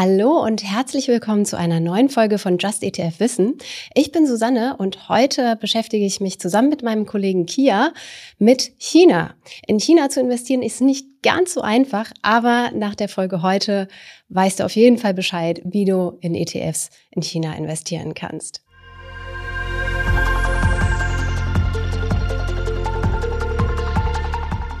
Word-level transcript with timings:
Hallo 0.00 0.44
und 0.44 0.62
herzlich 0.62 1.08
willkommen 1.08 1.44
zu 1.44 1.58
einer 1.58 1.80
neuen 1.80 2.08
Folge 2.08 2.38
von 2.38 2.58
Just 2.58 2.84
ETF 2.84 3.18
Wissen. 3.18 3.58
Ich 3.94 4.12
bin 4.12 4.28
Susanne 4.28 4.76
und 4.76 5.08
heute 5.08 5.56
beschäftige 5.56 6.06
ich 6.06 6.20
mich 6.20 6.38
zusammen 6.38 6.68
mit 6.68 6.84
meinem 6.84 7.04
Kollegen 7.04 7.46
Kia 7.46 7.92
mit 8.38 8.70
China. 8.78 9.34
In 9.66 9.80
China 9.80 10.08
zu 10.08 10.20
investieren 10.20 10.62
ist 10.62 10.80
nicht 10.80 11.20
ganz 11.24 11.52
so 11.52 11.62
einfach, 11.62 12.12
aber 12.22 12.70
nach 12.72 12.94
der 12.94 13.08
Folge 13.08 13.42
heute 13.42 13.88
weißt 14.28 14.60
du 14.60 14.66
auf 14.66 14.76
jeden 14.76 14.98
Fall 14.98 15.14
Bescheid, 15.14 15.62
wie 15.64 15.84
du 15.84 16.16
in 16.20 16.36
ETFs 16.36 16.90
in 17.10 17.22
China 17.22 17.56
investieren 17.56 18.14
kannst. 18.14 18.62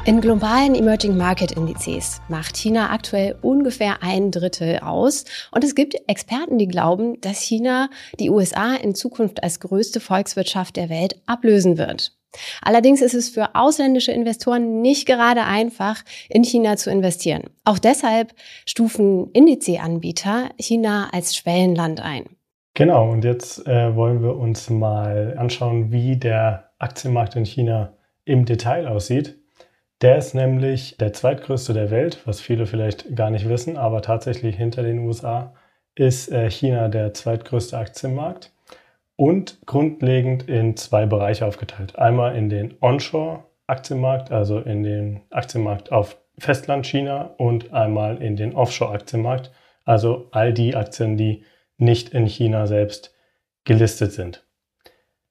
In 0.08 0.22
globalen 0.22 0.74
Emerging 0.74 1.18
Market 1.18 1.52
Indizes 1.52 2.22
macht 2.30 2.56
China 2.56 2.92
aktuell 2.92 3.36
ungefähr 3.42 4.02
ein 4.02 4.30
Drittel 4.30 4.78
aus. 4.78 5.26
Und 5.52 5.64
es 5.64 5.74
gibt 5.74 5.96
Experten, 6.08 6.56
die 6.56 6.66
glauben, 6.66 7.20
dass 7.20 7.42
China 7.42 7.90
die 8.18 8.30
USA 8.30 8.74
in 8.76 8.94
Zukunft 8.94 9.42
als 9.42 9.60
größte 9.60 10.00
Volkswirtschaft 10.00 10.76
der 10.76 10.88
Welt 10.88 11.20
ablösen 11.26 11.76
wird. 11.76 12.16
Allerdings 12.62 13.02
ist 13.02 13.12
es 13.12 13.28
für 13.28 13.54
ausländische 13.54 14.10
Investoren 14.10 14.80
nicht 14.80 15.04
gerade 15.04 15.44
einfach, 15.44 16.02
in 16.30 16.42
China 16.42 16.78
zu 16.78 16.90
investieren. 16.90 17.42
Auch 17.66 17.78
deshalb 17.78 18.32
stufen 18.64 19.30
Indizeanbieter 19.32 20.48
China 20.58 21.10
als 21.12 21.36
Schwellenland 21.36 22.00
ein. 22.00 22.24
Genau, 22.72 23.10
und 23.10 23.24
jetzt 23.24 23.66
äh, 23.66 23.94
wollen 23.94 24.22
wir 24.22 24.38
uns 24.38 24.70
mal 24.70 25.36
anschauen, 25.36 25.92
wie 25.92 26.16
der 26.16 26.70
Aktienmarkt 26.78 27.36
in 27.36 27.44
China 27.44 27.92
im 28.24 28.46
Detail 28.46 28.88
aussieht. 28.88 29.34
Der 30.00 30.16
ist 30.16 30.34
nämlich 30.34 30.96
der 30.96 31.12
zweitgrößte 31.12 31.74
der 31.74 31.90
Welt, 31.90 32.20
was 32.24 32.40
viele 32.40 32.66
vielleicht 32.66 33.16
gar 33.16 33.30
nicht 33.30 33.48
wissen, 33.48 33.76
aber 33.76 34.00
tatsächlich 34.00 34.56
hinter 34.56 34.84
den 34.84 35.00
USA 35.00 35.54
ist 35.96 36.30
äh, 36.30 36.48
China 36.48 36.88
der 36.88 37.12
zweitgrößte 37.14 37.76
Aktienmarkt 37.76 38.52
und 39.16 39.58
grundlegend 39.66 40.48
in 40.48 40.76
zwei 40.76 41.06
Bereiche 41.06 41.44
aufgeteilt. 41.44 41.98
Einmal 41.98 42.36
in 42.36 42.48
den 42.48 42.76
Onshore-Aktienmarkt, 42.80 44.30
also 44.30 44.60
in 44.60 44.84
den 44.84 45.22
Aktienmarkt 45.30 45.90
auf 45.90 46.16
Festland 46.38 46.86
China 46.86 47.34
und 47.36 47.72
einmal 47.72 48.22
in 48.22 48.36
den 48.36 48.54
Offshore-Aktienmarkt, 48.54 49.50
also 49.84 50.28
all 50.30 50.52
die 50.52 50.76
Aktien, 50.76 51.16
die 51.16 51.42
nicht 51.76 52.10
in 52.10 52.26
China 52.26 52.68
selbst 52.68 53.12
gelistet 53.64 54.12
sind. 54.12 54.46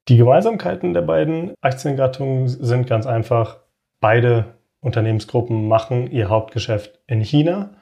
Die 0.10 0.18
Gemeinsamkeiten 0.18 0.94
der 0.94 1.02
beiden 1.04 1.54
Aktiengattungen 1.62 2.50
sind 2.50 2.88
ganz 2.88 3.06
einfach. 3.06 3.62
Beide 4.02 4.57
Unternehmensgruppen 4.88 5.68
machen 5.68 6.10
ihr 6.10 6.30
Hauptgeschäft 6.30 7.00
in 7.06 7.22
China. 7.22 7.76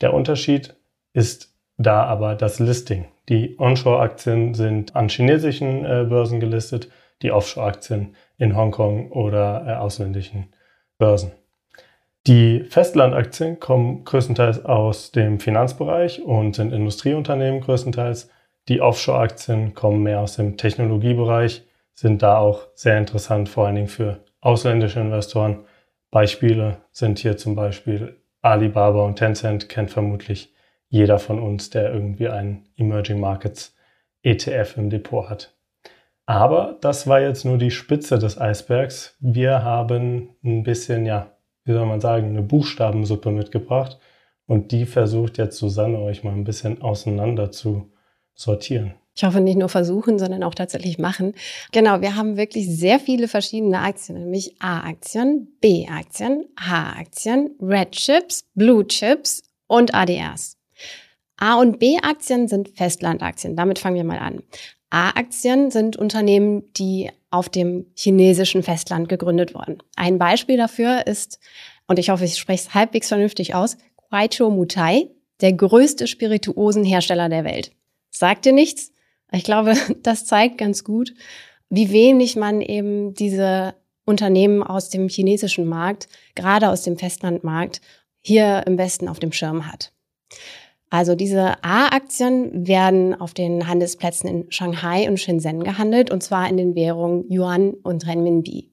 Der 0.00 0.12
Unterschied 0.12 0.74
ist 1.12 1.54
da 1.78 2.04
aber 2.04 2.34
das 2.34 2.58
Listing. 2.58 3.06
Die 3.28 3.58
Onshore-Aktien 3.58 4.54
sind 4.54 4.96
an 4.96 5.08
chinesischen 5.08 5.84
äh, 5.84 6.04
Börsen 6.08 6.40
gelistet, 6.40 6.90
die 7.22 7.32
Offshore-Aktien 7.32 8.16
in 8.36 8.56
Hongkong 8.56 9.12
oder 9.12 9.64
äh, 9.66 9.72
ausländischen 9.74 10.52
Börsen. 10.98 11.32
Die 12.26 12.64
Festlandaktien 12.64 13.60
kommen 13.60 14.04
größtenteils 14.04 14.64
aus 14.64 15.12
dem 15.12 15.40
Finanzbereich 15.40 16.22
und 16.22 16.56
sind 16.56 16.72
Industrieunternehmen 16.72 17.60
größtenteils. 17.60 18.28
Die 18.68 18.80
Offshore-Aktien 18.80 19.74
kommen 19.74 20.02
mehr 20.02 20.20
aus 20.20 20.36
dem 20.36 20.56
Technologiebereich, 20.58 21.64
sind 21.94 22.22
da 22.22 22.38
auch 22.38 22.66
sehr 22.74 22.98
interessant, 22.98 23.48
vor 23.48 23.66
allen 23.66 23.76
Dingen 23.76 23.88
für 23.88 24.24
ausländische 24.40 25.00
Investoren 25.00 25.64
Beispiele 26.10 26.78
sind 26.90 27.18
hier 27.18 27.36
zum 27.36 27.54
Beispiel 27.54 28.16
Alibaba 28.42 29.04
und 29.04 29.16
Tencent, 29.16 29.68
kennt 29.68 29.90
vermutlich 29.90 30.52
jeder 30.88 31.18
von 31.18 31.38
uns, 31.38 31.70
der 31.70 31.92
irgendwie 31.92 32.28
einen 32.28 32.68
Emerging 32.76 33.20
Markets 33.20 33.76
ETF 34.22 34.76
im 34.76 34.90
Depot 34.90 35.28
hat. 35.28 35.54
Aber 36.26 36.78
das 36.80 37.06
war 37.06 37.20
jetzt 37.20 37.44
nur 37.44 37.58
die 37.58 37.70
Spitze 37.70 38.18
des 38.18 38.40
Eisbergs. 38.40 39.16
Wir 39.20 39.62
haben 39.62 40.30
ein 40.44 40.62
bisschen, 40.62 41.06
ja, 41.06 41.32
wie 41.64 41.72
soll 41.72 41.86
man 41.86 42.00
sagen, 42.00 42.28
eine 42.28 42.42
Buchstabensuppe 42.42 43.30
mitgebracht 43.30 43.98
und 44.46 44.72
die 44.72 44.86
versucht 44.86 45.38
jetzt 45.38 45.58
Susanne 45.58 45.98
euch 45.98 46.24
mal 46.24 46.32
ein 46.32 46.44
bisschen 46.44 46.82
auseinander 46.82 47.50
zu 47.50 47.92
sortieren. 48.34 48.94
Ich 49.20 49.24
hoffe 49.26 49.42
nicht 49.42 49.58
nur 49.58 49.68
versuchen, 49.68 50.18
sondern 50.18 50.42
auch 50.42 50.54
tatsächlich 50.54 50.96
machen. 50.96 51.34
Genau, 51.72 52.00
wir 52.00 52.16
haben 52.16 52.38
wirklich 52.38 52.66
sehr 52.66 52.98
viele 52.98 53.28
verschiedene 53.28 53.78
Aktien, 53.78 54.18
nämlich 54.18 54.54
A-Aktien, 54.62 55.48
B-Aktien, 55.60 56.46
H-Aktien, 56.58 57.50
Red 57.60 57.92
Chips, 57.92 58.46
Blue 58.54 58.86
Chips 58.86 59.42
und 59.66 59.94
ADRs. 59.94 60.56
A- 61.36 61.60
und 61.60 61.78
B-Aktien 61.78 62.48
sind 62.48 62.70
Festlandaktien. 62.70 63.56
Damit 63.56 63.78
fangen 63.78 63.96
wir 63.96 64.04
mal 64.04 64.20
an. 64.20 64.42
A-Aktien 64.88 65.70
sind 65.70 65.98
Unternehmen, 65.98 66.72
die 66.78 67.10
auf 67.28 67.50
dem 67.50 67.88
chinesischen 67.94 68.62
Festland 68.62 69.10
gegründet 69.10 69.54
wurden. 69.54 69.82
Ein 69.96 70.16
Beispiel 70.16 70.56
dafür 70.56 71.06
ist, 71.06 71.38
und 71.86 71.98
ich 71.98 72.08
hoffe, 72.08 72.24
ich 72.24 72.38
spreche 72.38 72.68
es 72.68 72.74
halbwegs 72.74 73.08
vernünftig 73.08 73.54
aus, 73.54 73.76
Huaicho 74.10 74.48
Mutai, 74.48 75.10
der 75.42 75.52
größte 75.52 76.06
Spirituosenhersteller 76.06 77.28
der 77.28 77.44
Welt. 77.44 77.72
Sagt 78.08 78.46
dir 78.46 78.54
nichts? 78.54 78.92
Ich 79.32 79.44
glaube, 79.44 79.74
das 80.02 80.24
zeigt 80.24 80.58
ganz 80.58 80.84
gut, 80.84 81.14
wie 81.68 81.90
wenig 81.92 82.36
man 82.36 82.60
eben 82.60 83.14
diese 83.14 83.74
Unternehmen 84.04 84.62
aus 84.62 84.90
dem 84.90 85.08
chinesischen 85.08 85.66
Markt, 85.66 86.08
gerade 86.34 86.68
aus 86.68 86.82
dem 86.82 86.98
Festlandmarkt, 86.98 87.80
hier 88.20 88.64
im 88.66 88.76
Westen 88.76 89.08
auf 89.08 89.18
dem 89.18 89.32
Schirm 89.32 89.70
hat. 89.70 89.92
Also 90.90 91.14
diese 91.14 91.62
A-Aktien 91.62 92.66
werden 92.66 93.18
auf 93.18 93.32
den 93.32 93.68
Handelsplätzen 93.68 94.28
in 94.28 94.52
Shanghai 94.52 95.08
und 95.08 95.20
Shenzhen 95.20 95.62
gehandelt, 95.62 96.10
und 96.10 96.22
zwar 96.22 96.48
in 96.48 96.56
den 96.56 96.74
Währungen 96.74 97.30
Yuan 97.30 97.74
und 97.74 98.06
Renminbi. 98.06 98.72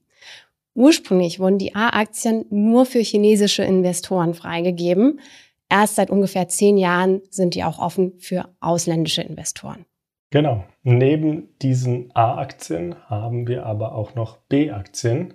Ursprünglich 0.74 1.38
wurden 1.38 1.58
die 1.58 1.76
A-Aktien 1.76 2.44
nur 2.50 2.86
für 2.86 3.00
chinesische 3.00 3.62
Investoren 3.62 4.34
freigegeben. 4.34 5.20
Erst 5.68 5.96
seit 5.96 6.10
ungefähr 6.10 6.48
zehn 6.48 6.76
Jahren 6.76 7.22
sind 7.30 7.54
die 7.54 7.64
auch 7.64 7.78
offen 7.78 8.18
für 8.18 8.48
ausländische 8.60 9.22
Investoren. 9.22 9.84
Genau. 10.30 10.64
Neben 10.82 11.58
diesen 11.60 12.10
A-Aktien 12.14 12.94
haben 13.08 13.46
wir 13.46 13.64
aber 13.64 13.94
auch 13.94 14.14
noch 14.14 14.38
B-Aktien. 14.48 15.34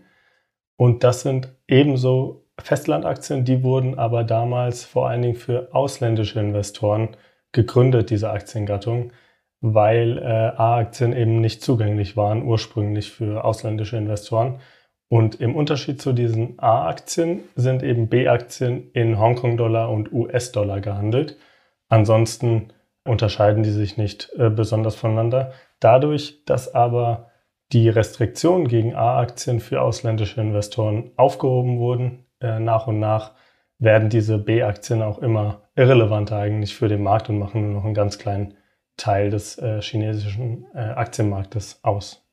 Und 0.78 1.04
das 1.04 1.22
sind 1.22 1.56
ebenso 1.68 2.46
Festlandaktien, 2.60 3.46
die 3.46 3.64
wurden 3.64 3.98
aber 3.98 4.24
damals 4.24 4.84
vor 4.84 5.10
allen 5.10 5.24
Dingen 5.24 5.36
für 5.36 5.74
ausländische 5.74 6.40
Investoren 6.40 7.16
gegründet, 7.52 8.10
diese 8.10 8.30
Aktiengattung, 8.30 9.12
weil 9.62 10.18
äh, 10.20 10.22
A-Aktien 10.22 11.14
eben 11.14 11.42
nicht 11.42 11.64
zugänglich 11.64 12.16
waren 12.16 12.44
ursprünglich 12.44 13.12
für 13.12 13.44
ausländische 13.44 13.98
Investoren. 13.98 14.60
Und 15.10 15.36
im 15.42 15.56
Unterschied 15.56 16.02
zu 16.02 16.14
diesen 16.14 16.60
A-Aktien 16.60 17.44
sind 17.56 17.84
eben 17.84 18.10
B-Aktien 18.10 18.92
in 18.94 19.20
Hongkong-Dollar 19.20 19.90
und 19.90 20.12
US-Dollar 20.12 20.82
gehandelt. 20.82 21.38
Ansonsten 21.88 22.74
unterscheiden 23.06 23.64
die 23.64 23.72
sich 23.72 23.98
nicht 23.98 24.32
äh, 24.38 24.50
besonders 24.50 24.96
voneinander. 24.96 25.52
Dadurch, 25.80 26.44
dass 26.46 26.74
aber 26.74 27.32
die 27.72 27.90
Restriktionen 27.90 28.68
gegen 28.68 28.96
A-Aktien 28.96 29.60
für 29.60 29.82
ausländische 29.82 30.40
Investoren 30.40 31.12
aufgehoben 31.18 31.80
wurden, 31.80 32.26
äh, 32.40 32.60
nach 32.60 32.88
und 32.88 33.00
nach 33.00 33.32
werden 33.80 34.10
diese 34.10 34.38
B-Aktien 34.38 35.02
auch 35.02 35.20
immer 35.20 35.64
irrelevanter 35.76 36.38
eigentlich 36.38 36.76
für 36.76 36.88
den 36.88 37.04
Markt 37.04 37.30
und 37.30 37.40
machen 37.40 37.62
nur 37.62 37.74
noch 37.74 37.86
einen 37.86 37.94
ganz 37.94 38.18
kleinen 38.18 38.56
Teil 38.96 39.30
des 39.30 39.58
äh, 39.58 39.82
chinesischen 39.82 40.66
äh, 40.74 40.80
Aktienmarktes 40.80 41.80
aus. 41.84 42.24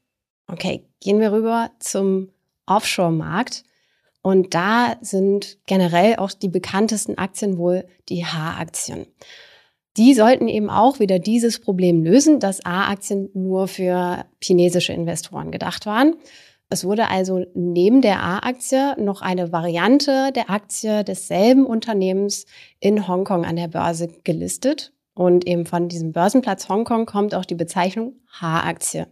Okay, 0.47 0.85
gehen 1.01 1.21
wir 1.21 1.33
rüber 1.33 1.71
zum 1.79 2.31
Offshore-Markt. 2.67 3.65
Und 4.23 4.55
da 4.55 4.97
sind 5.01 5.59
generell 5.67 6.17
auch 6.17 6.33
die 6.33 6.49
bekanntesten 6.49 7.17
Aktien 7.17 7.57
wohl 7.57 7.87
die 8.11 8.27
H-Aktien. 8.27 9.07
Die 9.97 10.15
sollten 10.15 10.49
eben 10.49 10.71
auch 10.71 11.01
wieder 11.01 11.19
dieses 11.19 11.59
Problem 11.59 12.03
lösen, 12.03 12.39
dass 12.39 12.65
A-Aktien 12.65 13.28
nur 13.34 13.66
für 13.66 14.25
chinesische 14.42 14.92
Investoren 14.92 15.51
gedacht 15.51 15.84
waren. 15.87 16.15
Es 16.69 16.84
wurde 16.84 17.09
also 17.09 17.45
neben 17.54 18.01
der 18.01 18.22
A-Aktie 18.22 18.95
noch 18.97 19.22
eine 19.22 19.51
Variante 19.51 20.31
der 20.33 20.51
Aktie 20.51 21.03
desselben 21.03 21.66
Unternehmens 21.66 22.47
in 22.78 23.09
Hongkong 23.09 23.45
an 23.45 23.57
der 23.57 23.66
Börse 23.66 24.09
gelistet. 24.22 24.92
Und 25.13 25.47
eben 25.48 25.66
von 25.66 25.89
diesem 25.89 26.13
Börsenplatz 26.13 26.69
Hongkong 26.69 27.07
kommt 27.07 27.34
auch 27.34 27.45
die 27.45 27.57
Bezeichnung 27.57 28.15
H-Aktie. 28.41 29.09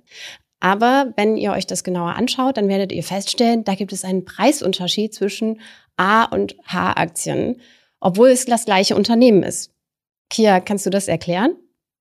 Aber 0.60 1.12
wenn 1.16 1.36
ihr 1.36 1.52
euch 1.52 1.66
das 1.66 1.82
genauer 1.82 2.14
anschaut, 2.14 2.56
dann 2.56 2.68
werdet 2.68 2.92
ihr 2.92 3.02
feststellen, 3.02 3.64
da 3.64 3.74
gibt 3.74 3.92
es 3.92 4.04
einen 4.04 4.24
Preisunterschied 4.24 5.12
zwischen 5.12 5.60
A- 5.96 6.24
und 6.24 6.56
H-Aktien, 6.64 7.60
obwohl 8.00 8.28
es 8.28 8.44
das 8.44 8.64
gleiche 8.64 8.94
Unternehmen 8.94 9.42
ist. 9.42 9.72
Kia, 10.30 10.60
kannst 10.60 10.86
du 10.86 10.90
das 10.90 11.08
erklären? 11.08 11.56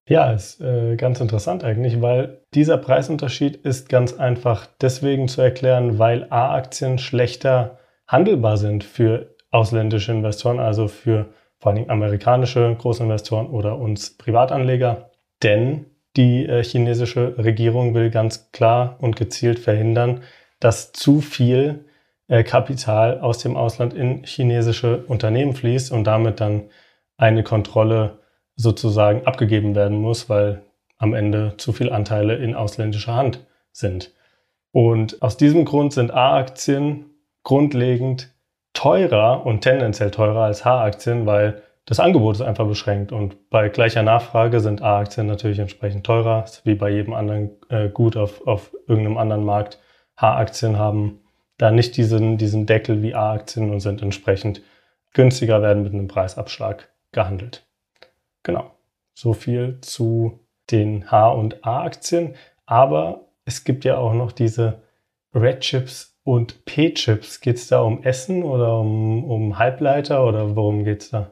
Ja, 0.08 0.32
ist 0.32 0.62
äh, 0.62 0.96
ganz 0.96 1.20
interessant 1.20 1.64
eigentlich, 1.64 2.02
weil 2.02 2.42
dieser 2.54 2.78
Preisunterschied 2.78 3.58
ist 3.58 3.90
ganz 3.90 4.14
einfach 4.14 4.68
deswegen 4.82 5.28
zu 5.28 5.42
erklären, 5.42 6.00
weil 6.00 6.28
A-Aktien 6.30 6.98
schlechter 6.98 7.80
handelbar 8.08 8.56
sind 8.56 8.86
für 8.86 9.36
ausländische 9.52 10.14
Investoren, 10.14 10.60
also 10.60 10.88
für 10.88 11.28
vor 11.60 11.74
allem 11.74 11.90
amerikanische 11.90 12.76
Großinvestoren 12.80 13.48
oder 13.48 13.78
uns 13.78 14.18
Privatanleger. 14.18 15.12
Denn 15.44 15.88
die 16.16 16.46
äh, 16.46 16.64
chinesische 16.64 17.38
Regierung 17.38 17.94
will 17.94 18.10
ganz 18.10 18.52
klar 18.52 18.98
und 19.00 19.18
gezielt 19.18 19.60
verhindern, 19.60 20.24
dass 20.60 20.94
zu 20.94 21.20
viel 21.22 21.86
äh, 22.28 22.44
Kapital 22.44 23.20
aus 23.20 23.40
dem 23.40 23.58
Ausland 23.58 23.94
in 23.94 24.24
chinesische 24.24 25.06
Unternehmen 25.06 25.54
fließt 25.54 25.92
und 25.92 26.06
damit 26.06 26.40
dann 26.40 26.70
eine 27.18 27.44
Kontrolle 27.44 28.20
sozusagen 28.56 29.26
abgegeben 29.26 29.76
werden 29.76 30.00
muss, 30.00 30.30
weil 30.30 30.64
am 30.98 31.14
Ende 31.14 31.56
zu 31.58 31.74
viele 31.74 31.92
Anteile 31.92 32.36
in 32.36 32.56
ausländischer 32.56 33.16
Hand 33.16 33.46
sind. 33.72 34.12
Und 34.72 35.22
aus 35.22 35.38
diesem 35.38 35.66
Grund 35.66 35.94
sind 35.94 36.12
A-Aktien 36.12 37.06
grundlegend 37.44 38.34
teurer 38.74 39.46
und 39.46 39.62
tendenziell 39.62 40.12
teurer 40.12 40.42
als 40.42 40.66
H-Aktien, 40.66 41.26
weil 41.26 41.62
das 41.86 42.00
Angebot 42.00 42.36
ist 42.36 42.42
einfach 42.42 42.68
beschränkt. 42.68 43.12
Und 43.12 43.50
bei 43.50 43.70
gleicher 43.70 44.04
Nachfrage 44.04 44.60
sind 44.60 44.82
A-Aktien 44.82 45.26
natürlich 45.26 45.60
entsprechend 45.60 46.06
teurer, 46.06 46.46
wie 46.64 46.76
bei 46.76 46.90
jedem 46.90 47.14
anderen 47.14 47.52
äh, 47.70 47.90
Gut 47.90 48.18
auf, 48.18 48.46
auf 48.46 48.76
irgendeinem 48.88 49.18
anderen 49.18 49.46
Markt. 49.46 49.80
H-Aktien 50.18 50.78
haben 50.78 51.22
da 51.58 51.72
nicht 51.72 51.96
diesen, 51.98 52.38
diesen 52.38 52.66
Deckel 52.66 53.02
wie 53.02 53.16
A-Aktien 53.16 53.72
und 53.72 53.80
sind 53.80 54.02
entsprechend 54.02 54.62
günstiger, 55.14 55.62
werden 55.62 55.84
mit 55.84 55.94
einem 55.94 56.08
Preisabschlag 56.08 56.90
gehandelt. 57.18 57.68
Genau. 58.44 58.76
So 59.16 59.34
viel 59.34 59.82
zu 59.82 60.40
den 60.70 61.10
H- 61.10 61.32
und 61.32 61.66
A-Aktien. 61.66 62.36
Aber 62.68 63.32
es 63.44 63.64
gibt 63.64 63.86
ja 63.86 63.98
auch 63.98 64.14
noch 64.14 64.32
diese 64.32 64.84
Red 65.34 65.62
Chips 65.62 66.16
und 66.24 66.64
P-Chips. 66.66 67.42
Geht 67.42 67.56
es 67.56 67.70
da 67.70 67.82
um 67.82 68.04
Essen 68.04 68.44
oder 68.44 68.80
um, 68.80 69.24
um 69.24 69.58
Halbleiter 69.58 70.24
oder 70.24 70.56
worum 70.56 70.84
geht 70.84 71.02
es 71.02 71.10
da? 71.10 71.32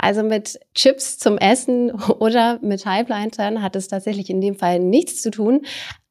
Also 0.00 0.22
mit 0.22 0.58
Chips 0.74 1.18
zum 1.18 1.38
Essen 1.38 1.90
oder 2.18 2.58
mit 2.62 2.86
Halbleitern 2.86 3.62
hat 3.62 3.76
es 3.76 3.88
tatsächlich 3.88 4.30
in 4.30 4.40
dem 4.40 4.54
Fall 4.54 4.78
nichts 4.78 5.22
zu 5.22 5.30
tun. 5.30 5.62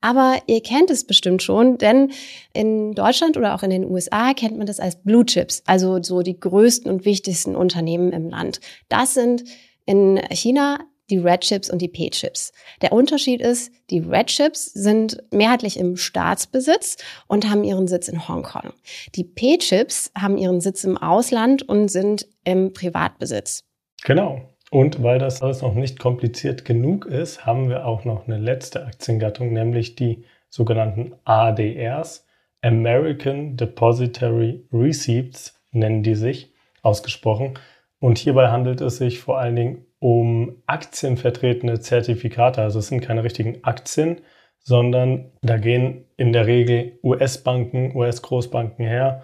Aber 0.02 0.38
ihr 0.48 0.62
kennt 0.62 0.90
es 0.90 1.06
bestimmt 1.06 1.44
schon, 1.44 1.78
denn 1.78 2.12
in 2.54 2.94
Deutschland 2.94 3.36
oder 3.36 3.54
auch 3.54 3.64
in 3.64 3.70
den 3.70 3.84
USA 3.84 4.34
kennt 4.34 4.58
man 4.58 4.68
das 4.68 4.80
als 4.80 5.02
Blue 5.02 5.26
Chips, 5.26 5.62
also 5.66 6.02
so 6.02 6.22
die 6.22 6.40
größten 6.40 6.90
und 6.90 7.04
wichtigsten 7.04 7.56
Unternehmen 7.56 8.14
im 8.14 8.30
Land. 8.30 8.62
Das 8.88 9.14
sind 9.14 9.44
in 9.86 10.18
China 10.32 10.80
die 11.10 11.18
Red 11.18 11.42
Chips 11.42 11.70
und 11.70 11.82
die 11.82 11.88
P-Chips. 11.88 12.52
Der 12.82 12.94
Unterschied 12.94 13.42
ist, 13.42 13.72
die 13.90 14.00
Red 14.00 14.28
Chips 14.28 14.66
sind 14.66 15.18
mehrheitlich 15.32 15.78
im 15.78 15.98
Staatsbesitz 15.98 16.98
und 17.28 17.50
haben 17.50 17.64
ihren 17.64 17.88
Sitz 17.88 18.08
in 18.08 18.28
Hongkong. 18.28 18.74
Die 19.16 19.24
P-Chips 19.24 20.12
haben 20.16 20.38
ihren 20.38 20.62
Sitz 20.62 20.84
im 20.84 20.98
Ausland 20.98 21.68
und 21.68 21.90
sind 21.90 22.28
im 22.44 22.74
Privatbesitz. 22.74 23.64
Genau. 24.04 24.42
Und 24.72 25.02
weil 25.02 25.20
das 25.20 25.42
alles 25.42 25.62
noch 25.62 25.74
nicht 25.74 26.00
kompliziert 26.00 26.64
genug 26.64 27.06
ist, 27.06 27.46
haben 27.46 27.70
wir 27.70 27.86
auch 27.86 28.06
noch 28.06 28.28
eine 28.28 28.38
letzte 28.38 28.86
Aktiengattung, 28.86 29.52
nämlich 29.52 29.96
die 29.96 30.26
sogenannten 30.50 31.14
ADRs, 31.26 32.26
American 32.62 33.56
Depository 33.56 34.66
Receipts 34.72 35.60
nennen 35.72 36.04
die 36.04 36.16
sich, 36.16 36.54
ausgesprochen. 36.82 37.58
Und 38.00 38.18
hierbei 38.18 38.50
handelt 38.50 38.82
es 38.82 38.98
sich 38.98 39.20
vor 39.20 39.40
allen 39.40 39.56
Dingen 39.56 39.86
um 40.00 40.62
aktienvertretene 40.68 41.80
Zertifikate. 41.80 42.62
Also 42.62 42.80
es 42.80 42.88
sind 42.88 43.02
keine 43.02 43.24
richtigen 43.24 43.64
Aktien, 43.64 44.22
sondern 44.60 45.32
da 45.42 45.58
gehen 45.58 46.06
in 46.18 46.32
der 46.32 46.46
Regel 46.46 47.00
US-Banken, 47.04 47.96
US-Großbanken 47.96 48.86
her 48.86 49.24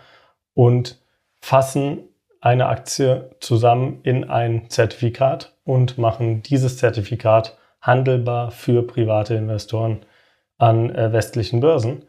und 0.54 1.01
fassen 1.39 2.10
eine 2.45 2.68
Aktie 2.68 3.31
zusammen 3.39 4.01
in 4.03 4.30
ein 4.30 4.69
Zertifikat 4.69 5.57
und 5.63 5.97
machen 5.97 6.44
dieses 6.44 6.77
Zertifikat 6.77 7.57
handelbar 7.81 8.51
für 8.51 8.86
private 8.86 9.33
Investoren 9.33 10.06
an 10.59 10.94
äh, 10.94 11.12
westlichen 11.12 11.59
Börsen. 11.59 12.06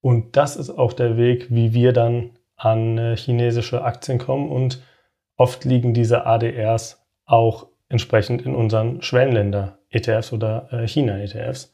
Und 0.00 0.36
das 0.36 0.56
ist 0.56 0.70
auch 0.70 0.92
der 0.92 1.16
Weg, 1.16 1.46
wie 1.50 1.72
wir 1.72 1.92
dann 1.92 2.32
an 2.56 2.98
äh, 2.98 3.16
chinesische 3.16 3.84
Aktien 3.84 4.18
kommen. 4.18 4.50
Und 4.50 4.82
oft 5.36 5.64
liegen 5.64 5.94
diese 5.94 6.26
ADRs 6.26 7.06
auch 7.24 7.68
entsprechend 7.88 8.42
in 8.42 8.56
unseren 8.56 9.02
Schwellenländer-ETFs 9.02 10.32
oder 10.32 10.68
äh, 10.72 10.88
China-ETFs. 10.88 11.72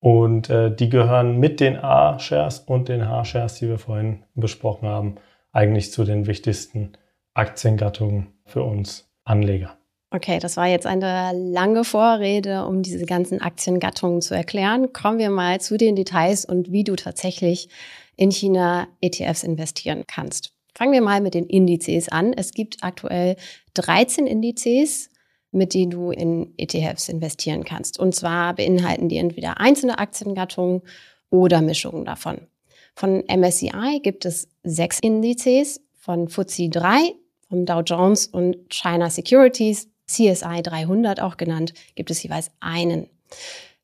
Und 0.00 0.48
die 0.48 0.88
gehören 0.88 1.38
mit 1.38 1.60
den 1.60 1.76
A-Shares 1.78 2.58
und 2.58 2.88
den 2.88 3.08
H-Shares, 3.08 3.54
die 3.60 3.68
wir 3.68 3.78
vorhin 3.78 4.24
besprochen 4.34 4.88
haben, 4.88 5.14
eigentlich 5.52 5.92
zu 5.92 6.02
den 6.02 6.26
wichtigsten 6.26 6.94
Aktiengattung 7.34 8.28
für 8.44 8.62
uns 8.62 9.08
Anleger. 9.24 9.76
Okay, 10.10 10.38
das 10.38 10.58
war 10.58 10.66
jetzt 10.66 10.86
eine 10.86 11.32
lange 11.32 11.84
Vorrede, 11.84 12.66
um 12.66 12.82
diese 12.82 13.06
ganzen 13.06 13.40
Aktiengattungen 13.40 14.20
zu 14.20 14.34
erklären. 14.34 14.92
Kommen 14.92 15.18
wir 15.18 15.30
mal 15.30 15.58
zu 15.60 15.78
den 15.78 15.96
Details 15.96 16.44
und 16.44 16.70
wie 16.70 16.84
du 16.84 16.96
tatsächlich 16.96 17.70
in 18.16 18.30
China 18.30 18.88
ETFs 19.00 19.42
investieren 19.42 20.04
kannst. 20.06 20.52
Fangen 20.74 20.92
wir 20.92 21.00
mal 21.00 21.22
mit 21.22 21.32
den 21.32 21.46
Indizes 21.46 22.10
an. 22.10 22.34
Es 22.34 22.52
gibt 22.52 22.82
aktuell 22.82 23.36
13 23.74 24.26
Indizes, 24.26 25.08
mit 25.50 25.72
denen 25.72 25.90
du 25.90 26.10
in 26.10 26.52
ETFs 26.58 27.08
investieren 27.08 27.64
kannst. 27.64 27.98
Und 27.98 28.14
zwar 28.14 28.54
beinhalten 28.54 29.08
die 29.08 29.16
entweder 29.16 29.60
einzelne 29.60 29.98
Aktiengattungen 29.98 30.82
oder 31.30 31.62
Mischungen 31.62 32.04
davon. 32.04 32.48
Von 32.94 33.24
MSCI 33.26 34.00
gibt 34.02 34.26
es 34.26 34.48
sechs 34.62 34.98
Indizes, 35.00 35.80
von 35.94 36.28
FTSE 36.28 36.68
3 36.68 37.14
vom 37.52 37.66
Dow 37.66 37.80
Jones 37.80 38.26
und 38.28 38.56
China 38.70 39.10
Securities, 39.10 39.88
CSI 40.06 40.62
300 40.62 41.20
auch 41.20 41.36
genannt, 41.36 41.74
gibt 41.94 42.10
es 42.10 42.22
jeweils 42.22 42.50
einen. 42.60 43.10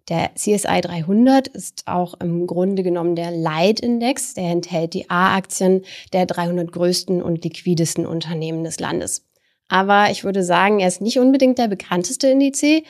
Der 0.08 0.30
CSI 0.34 0.80
300 0.80 1.48
ist 1.48 1.82
auch 1.86 2.14
im 2.18 2.46
Grunde 2.46 2.82
genommen 2.82 3.14
der 3.14 3.30
Leitindex. 3.30 4.32
Der 4.32 4.50
enthält 4.50 4.94
die 4.94 5.10
A-Aktien 5.10 5.84
der 6.14 6.24
300 6.24 6.72
größten 6.72 7.20
und 7.20 7.44
liquidesten 7.44 8.06
Unternehmen 8.06 8.64
des 8.64 8.80
Landes. 8.80 9.26
Aber 9.68 10.10
ich 10.10 10.24
würde 10.24 10.42
sagen, 10.42 10.80
er 10.80 10.88
ist 10.88 11.02
nicht 11.02 11.18
unbedingt 11.18 11.58
der 11.58 11.68
bekannteste 11.68 12.28
Indiz, 12.28 12.62
äh, 12.62 12.82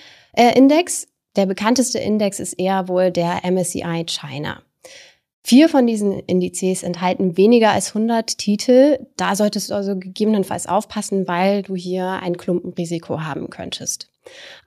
Index. 0.55 1.09
Der 1.35 1.47
bekannteste 1.47 1.99
Index 1.99 2.39
ist 2.39 2.53
eher 2.53 2.87
wohl 2.87 3.11
der 3.11 3.45
MSCI 3.45 4.05
China. 4.07 4.63
Vier 5.45 5.69
von 5.69 5.87
diesen 5.87 6.19
Indizes 6.21 6.83
enthalten 6.83 7.37
weniger 7.37 7.71
als 7.71 7.89
100 7.95 8.39
Titel. 8.39 8.99
Da 9.17 9.35
solltest 9.35 9.71
du 9.71 9.75
also 9.75 9.97
gegebenenfalls 9.97 10.67
aufpassen, 10.67 11.27
weil 11.27 11.63
du 11.63 11.75
hier 11.75 12.21
ein 12.23 12.37
Klumpenrisiko 12.37 13.21
haben 13.21 13.49
könntest. 13.49 14.11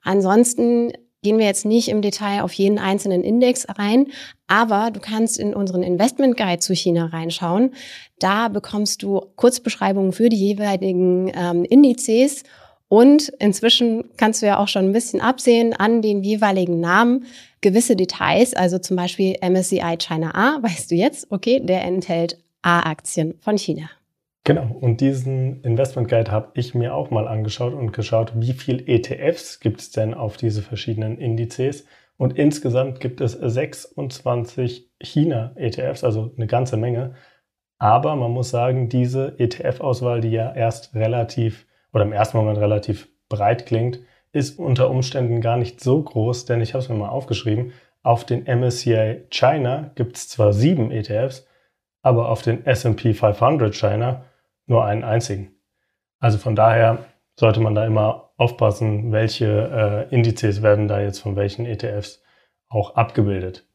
Ansonsten 0.02 0.92
gehen 1.22 1.38
wir 1.38 1.46
jetzt 1.46 1.64
nicht 1.64 1.88
im 1.88 2.02
Detail 2.02 2.42
auf 2.42 2.52
jeden 2.52 2.78
einzelnen 2.78 3.22
Index 3.22 3.66
rein, 3.78 4.08
aber 4.48 4.90
du 4.90 4.98
kannst 4.98 5.38
in 5.38 5.54
unseren 5.54 5.84
Investment 5.84 6.36
Guide 6.36 6.58
zu 6.58 6.74
China 6.74 7.06
reinschauen. 7.06 7.74
Da 8.18 8.48
bekommst 8.48 9.02
du 9.02 9.20
Kurzbeschreibungen 9.36 10.12
für 10.12 10.28
die 10.28 10.36
jeweiligen 10.36 11.30
ähm, 11.34 11.64
Indizes 11.64 12.42
und 12.88 13.28
inzwischen 13.38 14.10
kannst 14.16 14.42
du 14.42 14.46
ja 14.46 14.58
auch 14.58 14.68
schon 14.68 14.86
ein 14.86 14.92
bisschen 14.92 15.20
absehen 15.20 15.72
an 15.74 16.02
den 16.02 16.22
jeweiligen 16.22 16.80
Namen 16.80 17.24
gewisse 17.62 17.96
Details, 17.96 18.52
also 18.54 18.78
zum 18.78 18.96
Beispiel 18.96 19.36
MSCI 19.40 19.96
China 19.98 20.34
A, 20.34 20.62
weißt 20.62 20.90
du 20.90 20.94
jetzt, 20.94 21.32
okay, 21.32 21.60
der 21.60 21.82
enthält 21.84 22.38
A-Aktien 22.60 23.34
von 23.40 23.56
China. 23.56 23.88
Genau, 24.44 24.76
und 24.80 25.00
diesen 25.00 25.62
Investment 25.62 26.08
Guide 26.08 26.32
habe 26.32 26.50
ich 26.54 26.74
mir 26.74 26.94
auch 26.94 27.10
mal 27.10 27.28
angeschaut 27.28 27.74
und 27.74 27.92
geschaut, 27.92 28.32
wie 28.34 28.52
viel 28.52 28.82
ETFs 28.88 29.60
gibt 29.60 29.80
es 29.80 29.90
denn 29.92 30.14
auf 30.14 30.36
diese 30.36 30.62
verschiedenen 30.62 31.16
Indizes. 31.16 31.86
Und 32.16 32.36
insgesamt 32.36 32.98
gibt 32.98 33.20
es 33.20 33.32
26 33.32 34.90
China-ETFs, 35.00 36.02
also 36.02 36.32
eine 36.36 36.48
ganze 36.48 36.76
Menge. 36.76 37.14
Aber 37.78 38.16
man 38.16 38.32
muss 38.32 38.50
sagen, 38.50 38.88
diese 38.88 39.38
ETF-Auswahl, 39.38 40.20
die 40.20 40.30
ja 40.30 40.52
erst 40.52 40.94
relativ 40.94 41.66
oder 41.92 42.04
im 42.04 42.12
ersten 42.12 42.36
Moment 42.36 42.58
relativ 42.58 43.08
breit 43.28 43.66
klingt, 43.66 44.00
ist 44.32 44.58
unter 44.58 44.90
Umständen 44.90 45.40
gar 45.40 45.56
nicht 45.56 45.80
so 45.80 46.02
groß, 46.02 46.46
denn 46.46 46.60
ich 46.60 46.74
habe 46.74 46.82
es 46.82 46.88
mir 46.88 46.96
mal 46.96 47.10
aufgeschrieben. 47.10 47.72
Auf 48.02 48.24
den 48.24 48.44
MSCI 48.44 49.26
China 49.30 49.92
gibt 49.94 50.16
es 50.16 50.28
zwar 50.28 50.52
sieben 50.52 50.90
ETFs, 50.90 51.46
aber 52.02 52.28
auf 52.28 52.42
den 52.42 52.66
SP 52.66 53.14
500 53.14 53.74
China 53.74 54.24
nur 54.66 54.84
einen 54.84 55.04
einzigen. 55.04 55.54
Also 56.18 56.38
von 56.38 56.56
daher 56.56 57.04
sollte 57.38 57.60
man 57.60 57.74
da 57.74 57.86
immer 57.86 58.30
aufpassen, 58.36 59.12
welche 59.12 60.08
äh, 60.10 60.14
Indizes 60.14 60.62
werden 60.62 60.88
da 60.88 61.00
jetzt 61.00 61.20
von 61.20 61.36
welchen 61.36 61.66
ETFs 61.66 62.22
auch 62.68 62.94
abgebildet. 62.96 63.66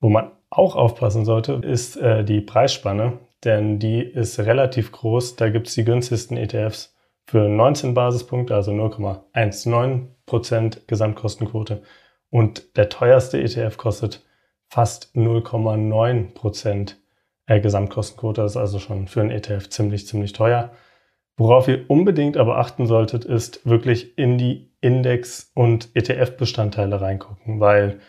Wo 0.00 0.08
man 0.08 0.30
auch 0.50 0.76
aufpassen 0.76 1.24
sollte, 1.24 1.54
ist 1.54 1.96
äh, 1.96 2.24
die 2.24 2.40
Preisspanne, 2.40 3.18
denn 3.44 3.78
die 3.78 4.00
ist 4.00 4.38
relativ 4.38 4.92
groß. 4.92 5.36
Da 5.36 5.50
gibt 5.50 5.68
es 5.68 5.74
die 5.74 5.84
günstigsten 5.84 6.36
ETFs 6.36 6.96
für 7.28 7.46
19 7.46 7.92
Basispunkte, 7.92 8.54
also 8.54 8.72
0,19% 8.72 10.86
Gesamtkostenquote. 10.86 11.82
Und 12.30 12.74
der 12.78 12.88
teuerste 12.88 13.38
ETF 13.38 13.76
kostet 13.76 14.24
fast 14.70 15.14
0,9% 15.14 16.94
äh, 17.46 17.60
Gesamtkostenquote. 17.60 18.40
Das 18.40 18.52
ist 18.52 18.56
also 18.56 18.78
schon 18.78 19.08
für 19.08 19.20
einen 19.20 19.30
ETF 19.30 19.68
ziemlich, 19.68 20.06
ziemlich 20.06 20.32
teuer. 20.32 20.70
Worauf 21.36 21.68
ihr 21.68 21.84
unbedingt 21.90 22.38
aber 22.38 22.56
achten 22.56 22.86
solltet, 22.86 23.26
ist 23.26 23.68
wirklich 23.68 24.16
in 24.16 24.38
die 24.38 24.72
Index- 24.80 25.52
und 25.54 25.90
ETF-Bestandteile 25.94 27.02
reingucken, 27.02 27.60
weil 27.60 28.00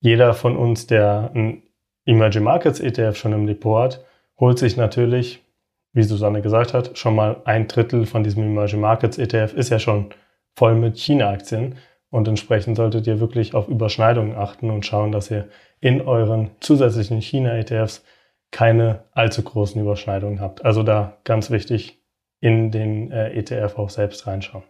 jeder 0.00 0.32
von 0.32 0.56
uns, 0.56 0.86
der 0.86 1.30
ein 1.34 1.62
Emerging 2.06 2.44
Markets 2.44 2.80
ETF 2.80 3.16
schon 3.16 3.34
im 3.34 3.46
Depot 3.46 3.82
hat, 3.82 4.02
holt 4.40 4.58
sich 4.58 4.78
natürlich, 4.78 5.44
wie 5.92 6.02
Susanne 6.02 6.42
gesagt 6.42 6.74
hat, 6.74 6.96
schon 6.96 7.14
mal 7.14 7.42
ein 7.44 7.68
Drittel 7.68 8.06
von 8.06 8.24
diesem 8.24 8.42
Emerging 8.44 8.80
Markets 8.80 9.18
ETF 9.18 9.54
ist 9.54 9.70
ja 9.70 9.78
schon 9.78 10.10
voll 10.54 10.74
mit 10.74 10.98
China-Aktien. 10.98 11.76
Und 12.10 12.28
entsprechend 12.28 12.76
solltet 12.76 13.06
ihr 13.06 13.20
wirklich 13.20 13.54
auf 13.54 13.68
Überschneidungen 13.68 14.36
achten 14.36 14.70
und 14.70 14.84
schauen, 14.84 15.12
dass 15.12 15.30
ihr 15.30 15.48
in 15.80 16.02
euren 16.02 16.50
zusätzlichen 16.60 17.20
China-ETFs 17.20 18.04
keine 18.50 19.04
allzu 19.12 19.42
großen 19.42 19.80
Überschneidungen 19.80 20.40
habt. 20.40 20.64
Also 20.64 20.82
da 20.82 21.18
ganz 21.24 21.50
wichtig, 21.50 22.02
in 22.40 22.70
den 22.70 23.10
äh, 23.10 23.32
ETF 23.32 23.78
auch 23.78 23.88
selbst 23.88 24.26
reinschauen. 24.26 24.64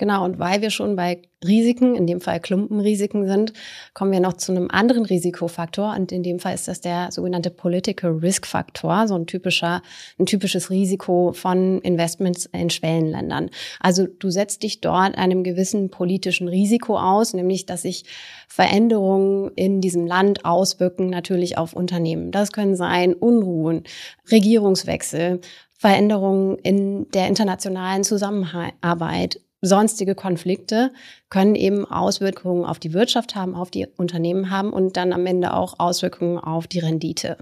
Genau, 0.00 0.24
und 0.24 0.38
weil 0.38 0.62
wir 0.62 0.70
schon 0.70 0.96
bei 0.96 1.20
Risiken, 1.46 1.94
in 1.94 2.06
dem 2.06 2.22
Fall 2.22 2.40
Klumpenrisiken 2.40 3.26
sind, 3.26 3.52
kommen 3.92 4.12
wir 4.12 4.20
noch 4.20 4.32
zu 4.32 4.50
einem 4.50 4.70
anderen 4.70 5.04
Risikofaktor. 5.04 5.94
Und 5.94 6.10
in 6.10 6.22
dem 6.22 6.38
Fall 6.38 6.54
ist 6.54 6.68
das 6.68 6.80
der 6.80 7.12
sogenannte 7.12 7.50
Political 7.50 8.12
Risk 8.12 8.46
Faktor, 8.46 9.06
so 9.06 9.14
ein 9.14 9.26
typischer, 9.26 9.82
ein 10.18 10.24
typisches 10.24 10.70
Risiko 10.70 11.34
von 11.34 11.82
Investments 11.82 12.46
in 12.46 12.70
Schwellenländern. 12.70 13.50
Also 13.78 14.06
du 14.06 14.30
setzt 14.30 14.62
dich 14.62 14.80
dort 14.80 15.18
einem 15.18 15.44
gewissen 15.44 15.90
politischen 15.90 16.48
Risiko 16.48 16.98
aus, 16.98 17.34
nämlich 17.34 17.66
dass 17.66 17.82
sich 17.82 18.06
Veränderungen 18.48 19.50
in 19.54 19.82
diesem 19.82 20.06
Land 20.06 20.46
auswirken 20.46 21.10
natürlich 21.10 21.58
auf 21.58 21.74
Unternehmen. 21.74 22.30
Das 22.30 22.52
können 22.52 22.74
sein 22.74 23.12
Unruhen, 23.12 23.84
Regierungswechsel, 24.30 25.42
Veränderungen 25.76 26.56
in 26.56 27.10
der 27.10 27.28
internationalen 27.28 28.02
Zusammenarbeit, 28.02 29.40
sonstige 29.60 30.14
Konflikte 30.14 30.92
können 31.28 31.54
eben 31.54 31.84
Auswirkungen 31.84 32.64
auf 32.64 32.78
die 32.78 32.92
Wirtschaft 32.92 33.34
haben, 33.34 33.54
auf 33.54 33.70
die 33.70 33.86
Unternehmen 33.96 34.50
haben 34.50 34.72
und 34.72 34.96
dann 34.96 35.12
am 35.12 35.26
Ende 35.26 35.54
auch 35.54 35.78
Auswirkungen 35.78 36.38
auf 36.38 36.66
die 36.66 36.78
Rendite. 36.78 37.36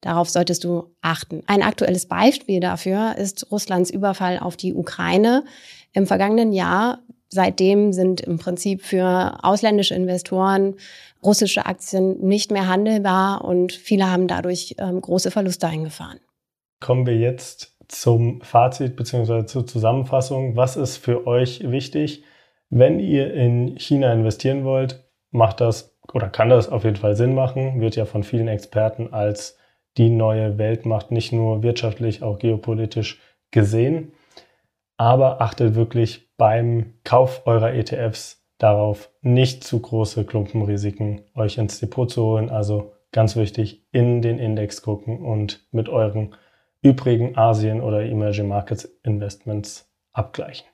Darauf 0.00 0.28
solltest 0.28 0.64
du 0.64 0.94
achten. 1.00 1.42
Ein 1.46 1.62
aktuelles 1.62 2.06
Beispiel 2.06 2.60
dafür 2.60 3.16
ist 3.16 3.50
Russlands 3.50 3.90
Überfall 3.90 4.38
auf 4.38 4.56
die 4.56 4.74
Ukraine 4.74 5.44
im 5.92 6.06
vergangenen 6.06 6.52
Jahr. 6.52 6.98
Seitdem 7.30 7.92
sind 7.92 8.20
im 8.20 8.38
Prinzip 8.38 8.82
für 8.82 9.38
ausländische 9.42 9.94
Investoren 9.94 10.74
russische 11.22 11.64
Aktien 11.64 12.20
nicht 12.20 12.50
mehr 12.50 12.68
handelbar 12.68 13.44
und 13.44 13.72
viele 13.72 14.10
haben 14.10 14.28
dadurch 14.28 14.76
ähm, 14.78 15.00
große 15.00 15.30
Verluste 15.30 15.66
eingefahren 15.66 16.20
kommen 16.84 17.06
wir 17.06 17.16
jetzt 17.16 17.73
zum 17.88 18.40
Fazit 18.42 18.96
bzw. 18.96 19.46
zur 19.46 19.66
Zusammenfassung. 19.66 20.56
Was 20.56 20.76
ist 20.76 20.96
für 20.96 21.26
euch 21.26 21.70
wichtig? 21.70 22.24
Wenn 22.70 22.98
ihr 22.98 23.32
in 23.34 23.76
China 23.78 24.12
investieren 24.12 24.64
wollt, 24.64 25.04
macht 25.30 25.60
das 25.60 25.96
oder 26.12 26.28
kann 26.28 26.48
das 26.48 26.68
auf 26.68 26.84
jeden 26.84 26.96
Fall 26.96 27.16
Sinn 27.16 27.34
machen, 27.34 27.80
wird 27.80 27.96
ja 27.96 28.04
von 28.04 28.22
vielen 28.22 28.48
Experten 28.48 29.12
als 29.12 29.58
die 29.96 30.10
neue 30.10 30.58
Weltmacht 30.58 31.10
nicht 31.10 31.32
nur 31.32 31.62
wirtschaftlich, 31.62 32.22
auch 32.22 32.38
geopolitisch 32.38 33.20
gesehen. 33.50 34.12
Aber 34.96 35.40
achtet 35.40 35.74
wirklich 35.74 36.28
beim 36.36 36.94
Kauf 37.04 37.46
eurer 37.46 37.72
ETFs 37.72 38.44
darauf, 38.58 39.10
nicht 39.22 39.64
zu 39.64 39.80
große 39.80 40.24
Klumpenrisiken 40.24 41.22
euch 41.34 41.58
ins 41.58 41.80
Depot 41.80 42.10
zu 42.10 42.24
holen. 42.24 42.50
Also 42.50 42.92
ganz 43.12 43.36
wichtig, 43.36 43.86
in 43.92 44.22
den 44.22 44.38
Index 44.38 44.82
gucken 44.82 45.24
und 45.24 45.66
mit 45.70 45.88
euren 45.88 46.34
übrigen 46.84 47.36
Asien- 47.36 47.80
oder 47.80 48.02
Emerging 48.02 48.46
Markets 48.46 48.84
Investments 49.02 49.88
abgleichen. 50.12 50.66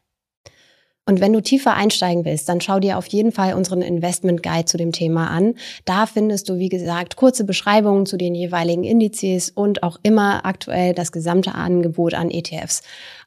Und 1.07 1.21
wenn 1.21 1.33
du 1.33 1.41
tiefer 1.41 1.75
einsteigen 1.75 2.25
willst, 2.25 2.49
dann 2.49 2.61
schau 2.61 2.79
dir 2.79 2.99
auf 2.99 3.07
jeden 3.07 3.33
Fall 3.33 3.55
unseren 3.55 3.83
Investment 3.83 4.43
Guide 4.43 4.67
zu 4.67 4.77
dem 4.77 4.93
Thema 4.93 5.29
an. 5.29 5.55
Da 5.85 6.07
findest 6.07 6.49
du, 6.49 6.59
wie 6.59 6.69
gesagt, 6.69 7.17
kurze 7.17 7.45
Beschreibungen 7.45 8.07
zu 8.07 8.17
den 8.17 8.35
jeweiligen 8.35 8.85
Indizes 8.85 9.51
und 9.51 9.83
auch 9.83 9.99
immer 10.03 10.45
aktuell 10.45 10.95
das 10.95 11.11
gesamte 11.11 11.55
Angebot 11.55 12.15
an 12.15 12.31
ETFs 12.31 12.83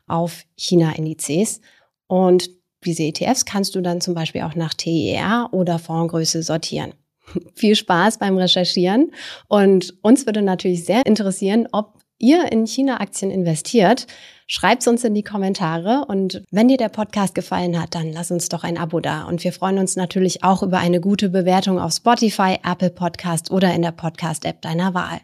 auf 0.08 0.44
China-Indizes. 0.56 1.62
Und 2.08 2.50
diese 2.86 3.04
ETFs 3.04 3.46
kannst 3.46 3.76
du 3.76 3.82
dann 3.82 4.02
zum 4.02 4.14
Beispiel 4.14 4.44
auch 4.44 4.56
nach 4.56 4.74
TER 4.74 5.50
oder 5.52 5.80
Fondsgröße 5.80 6.44
sortieren. 6.44 6.94
Viel 7.56 7.76
Spaß 7.76 8.18
beim 8.20 8.38
Recherchieren. 8.38 9.12
Und 9.48 9.94
uns 10.04 10.26
würde 10.26 10.42
natürlich 10.42 10.86
sehr 10.86 11.06
interessieren, 11.06 11.68
ob 11.72 12.03
ihr 12.24 12.52
in 12.52 12.66
China-Aktien 12.66 13.30
investiert, 13.30 14.08
schreibt 14.48 14.88
uns 14.88 15.04
in 15.04 15.14
die 15.14 15.24
Kommentare 15.24 16.06
und 16.08 16.42
wenn 16.52 16.70
dir 16.70 16.78
der 16.78 16.90
Podcast 16.90 17.36
gefallen 17.36 17.80
hat, 17.80 17.96
dann 17.96 18.14
lass 18.14 18.32
uns 18.32 18.50
doch 18.50 18.64
ein 18.64 18.78
Abo 18.78 19.00
da 19.00 19.24
und 19.24 19.44
wir 19.44 19.52
freuen 19.52 19.78
uns 19.78 19.96
natürlich 19.96 20.44
auch 20.44 20.64
über 20.64 20.78
eine 20.78 21.02
gute 21.02 21.30
Bewertung 21.30 21.80
auf 21.80 21.92
Spotify, 21.92 22.58
Apple 22.64 22.90
Podcast 22.90 23.52
oder 23.52 23.74
in 23.74 23.82
der 23.82 23.92
Podcast-App 23.92 24.62
deiner 24.62 24.94
Wahl. 24.94 25.20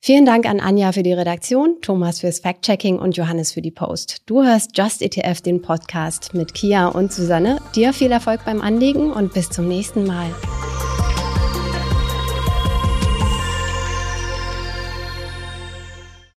Vielen 0.00 0.24
Dank 0.24 0.46
an 0.46 0.60
Anja 0.60 0.92
für 0.92 1.02
die 1.02 1.12
Redaktion, 1.12 1.76
Thomas 1.82 2.20
fürs 2.20 2.40
Fact-Checking 2.40 2.98
und 2.98 3.16
Johannes 3.16 3.52
für 3.52 3.62
die 3.62 3.70
Post. 3.70 4.22
Du 4.26 4.42
hörst 4.42 4.76
Just 4.76 5.02
ETF, 5.02 5.42
den 5.42 5.60
Podcast 5.60 6.32
mit 6.32 6.54
Kia 6.54 6.88
und 6.88 7.12
Susanne. 7.12 7.58
Dir 7.74 7.92
viel 7.92 8.10
Erfolg 8.10 8.44
beim 8.46 8.62
Anlegen 8.62 9.12
und 9.12 9.34
bis 9.34 9.50
zum 9.50 9.68
nächsten 9.68 10.06
Mal. 10.06 10.30